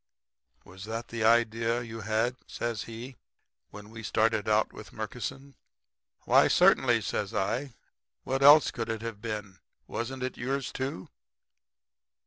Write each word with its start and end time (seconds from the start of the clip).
"'Was 0.65 0.85
that 0.85 1.09
the 1.09 1.23
idea 1.23 1.83
you 1.83 1.99
had,' 2.01 2.37
says 2.47 2.85
he, 2.85 3.17
'when 3.69 3.91
we 3.91 4.01
started 4.01 4.49
out 4.49 4.73
with 4.73 4.91
Murkison?' 4.91 5.53
"'Why, 6.21 6.47
certainly,' 6.47 7.01
says 7.01 7.35
I. 7.35 7.75
'What 8.23 8.41
else 8.41 8.71
could 8.71 8.89
it 8.89 9.03
have 9.03 9.21
been? 9.21 9.59
Wasn't 9.85 10.23
it 10.23 10.37
yours, 10.39 10.71
too?' 10.71 11.07